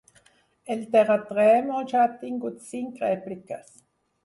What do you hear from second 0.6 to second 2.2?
El terratrèmol ja ha